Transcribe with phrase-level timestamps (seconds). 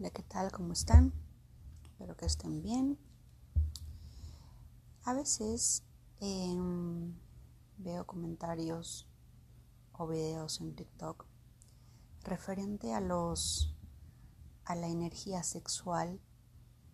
[0.00, 0.50] Hola, ¿qué tal?
[0.50, 1.12] ¿Cómo están?
[1.84, 2.98] Espero que estén bien.
[5.04, 5.84] A veces
[6.20, 7.14] em,
[7.76, 9.06] veo comentarios
[9.92, 11.26] o videos en TikTok
[12.24, 13.76] referente a los
[14.64, 16.18] a la energía sexual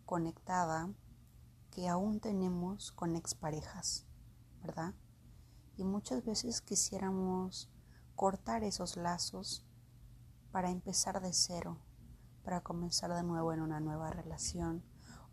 [0.04, 0.93] conectada
[1.70, 4.04] que aún tenemos con exparejas,
[4.62, 4.95] ¿verdad?
[5.77, 7.70] Y muchas veces quisiéramos
[8.16, 9.64] cortar esos lazos
[10.50, 11.79] para empezar de cero
[12.46, 14.84] para comenzar de nuevo en una nueva relación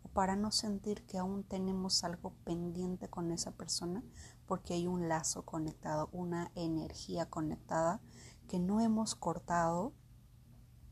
[0.02, 4.02] o para no sentir que aún tenemos algo pendiente con esa persona
[4.46, 8.00] porque hay un lazo conectado, una energía conectada
[8.48, 9.94] que no hemos cortado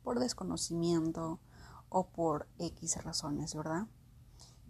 [0.05, 1.41] por desconocimiento
[1.89, 3.89] o por X razones, ¿verdad?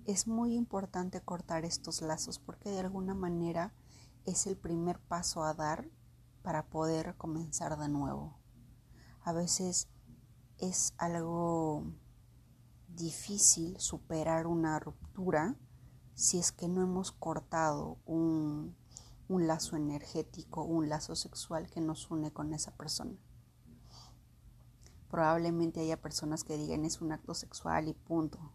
[0.06, 3.74] Es muy importante cortar estos lazos porque de alguna manera
[4.24, 5.86] es el primer paso a dar
[6.40, 8.38] para poder comenzar de nuevo.
[9.20, 9.91] A veces
[10.62, 11.84] es algo
[12.88, 15.56] difícil superar una ruptura
[16.14, 18.76] si es que no hemos cortado un,
[19.28, 23.18] un lazo energético, un lazo sexual que nos une con esa persona.
[25.10, 28.52] Probablemente haya personas que digan es un acto sexual y punto.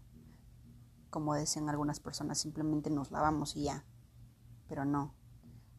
[1.09, 3.85] Como decían algunas personas, simplemente nos lavamos y ya.
[4.69, 5.13] Pero no.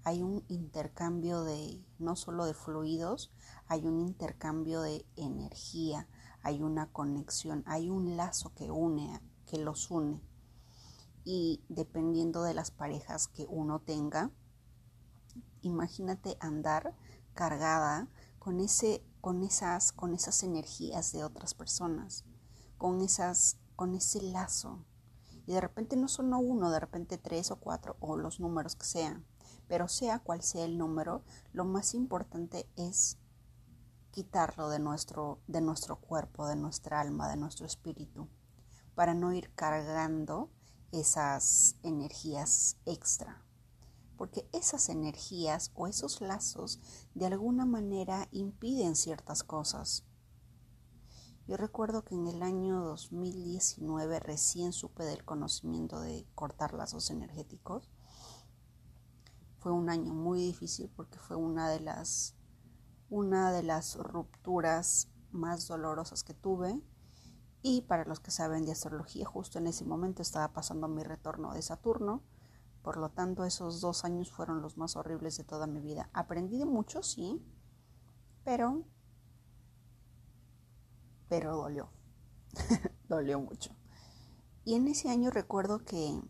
[0.04, 3.32] Hay un intercambio de, no solo de fluidos,
[3.66, 6.08] hay un intercambio de energía,
[6.42, 10.20] hay una conexión, hay un lazo que une, que los une.
[11.24, 14.30] Y dependiendo de las parejas que uno tenga,
[15.62, 16.94] imagínate andar
[17.34, 22.24] cargada con ese con esas con esas energías de otras personas,
[22.78, 24.84] con esas con ese lazo.
[25.46, 28.84] Y de repente no son uno, de repente tres o cuatro o los números que
[28.84, 29.24] sean.
[29.66, 31.22] Pero sea cual sea el número,
[31.52, 33.17] lo más importante es
[34.10, 38.28] quitarlo de nuestro, de nuestro cuerpo, de nuestra alma, de nuestro espíritu,
[38.94, 40.50] para no ir cargando
[40.92, 43.44] esas energías extra.
[44.16, 46.80] Porque esas energías o esos lazos
[47.14, 50.04] de alguna manera impiden ciertas cosas.
[51.46, 57.88] Yo recuerdo que en el año 2019 recién supe del conocimiento de cortar lazos energéticos.
[59.58, 62.34] Fue un año muy difícil porque fue una de las
[63.10, 66.80] una de las rupturas más dolorosas que tuve.
[67.62, 71.52] Y para los que saben de astrología, justo en ese momento estaba pasando mi retorno
[71.52, 72.22] de Saturno.
[72.82, 76.08] Por lo tanto, esos dos años fueron los más horribles de toda mi vida.
[76.12, 77.42] Aprendí de mucho, sí,
[78.44, 78.84] pero...
[81.28, 81.90] Pero dolió.
[83.08, 83.74] dolió mucho.
[84.64, 86.20] Y en ese año recuerdo que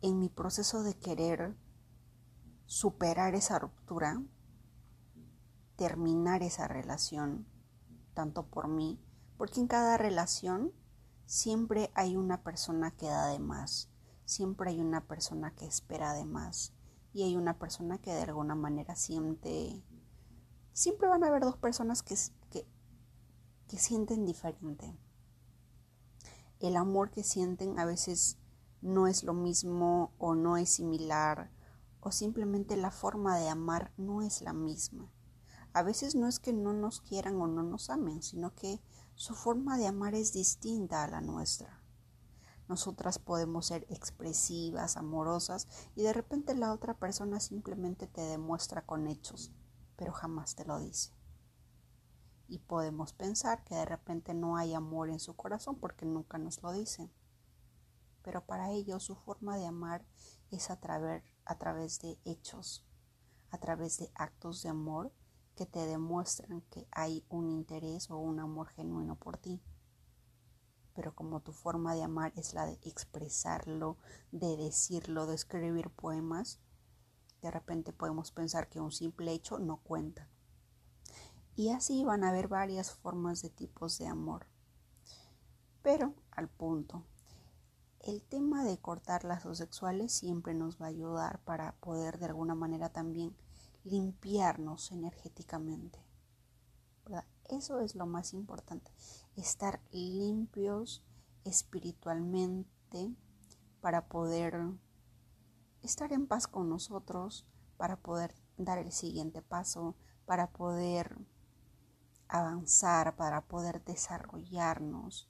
[0.00, 1.56] en mi proceso de querer
[2.66, 4.22] superar esa ruptura,
[5.76, 7.46] terminar esa relación,
[8.14, 9.00] tanto por mí,
[9.36, 10.72] porque en cada relación
[11.26, 13.90] siempre hay una persona que da de más,
[14.24, 16.72] siempre hay una persona que espera de más
[17.12, 19.82] y hay una persona que de alguna manera siente,
[20.72, 22.16] siempre van a haber dos personas que,
[22.50, 22.66] que,
[23.68, 24.96] que sienten diferente.
[26.60, 28.38] El amor que sienten a veces
[28.80, 31.50] no es lo mismo o no es similar
[32.00, 35.10] o simplemente la forma de amar no es la misma.
[35.74, 38.80] A veces no es que no nos quieran o no nos amen, sino que
[39.16, 41.82] su forma de amar es distinta a la nuestra.
[42.68, 49.08] Nosotras podemos ser expresivas, amorosas, y de repente la otra persona simplemente te demuestra con
[49.08, 49.50] hechos,
[49.96, 51.12] pero jamás te lo dice.
[52.46, 56.62] Y podemos pensar que de repente no hay amor en su corazón porque nunca nos
[56.62, 57.12] lo dicen.
[58.22, 60.06] Pero para ellos su forma de amar
[60.52, 60.78] es a,
[61.44, 62.86] a través de hechos,
[63.50, 65.12] a través de actos de amor
[65.54, 69.62] que te demuestran que hay un interés o un amor genuino por ti.
[70.94, 73.96] Pero como tu forma de amar es la de expresarlo,
[74.30, 76.60] de decirlo, de escribir poemas,
[77.42, 80.28] de repente podemos pensar que un simple hecho no cuenta.
[81.56, 84.46] Y así van a haber varias formas de tipos de amor.
[85.82, 87.04] Pero al punto,
[88.00, 92.54] el tema de cortar lazos sexuales siempre nos va a ayudar para poder de alguna
[92.54, 93.36] manera también
[93.84, 96.00] limpiarnos energéticamente.
[97.44, 98.90] Eso es lo más importante,
[99.36, 101.04] estar limpios
[101.44, 103.14] espiritualmente
[103.82, 104.58] para poder
[105.82, 107.46] estar en paz con nosotros,
[107.76, 109.94] para poder dar el siguiente paso,
[110.24, 111.18] para poder
[112.28, 115.28] avanzar, para poder desarrollarnos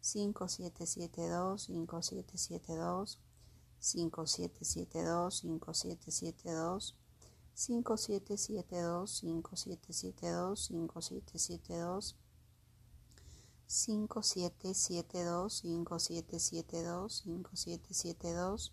[0.00, 3.25] 5772 5772
[3.86, 6.94] 5772 5772
[7.54, 12.14] 5772 5772 5772 5772
[13.68, 15.62] 5772
[17.24, 18.72] 5772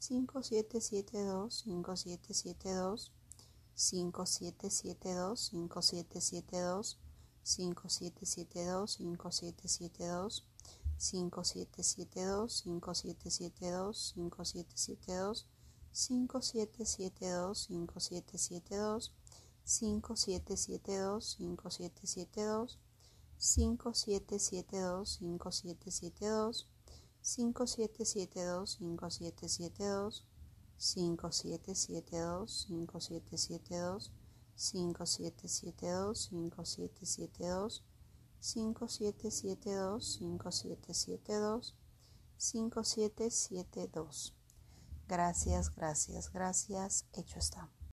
[0.00, 1.60] 5772
[3.74, 6.96] 5772 5772 5772
[7.44, 10.42] 5772 5772
[10.98, 15.46] 5772 5772 5772
[15.92, 19.10] 5772 5772 5772
[19.68, 22.78] 5772 5772
[23.38, 26.66] 5772 5772
[28.82, 30.26] 5772
[30.80, 34.10] 5772 5772
[34.56, 37.82] 5772 5772
[38.44, 41.74] 5772 5772
[42.36, 44.34] 5772
[45.06, 47.06] Gracias, gracias, gracias.
[47.12, 47.70] Hecho está.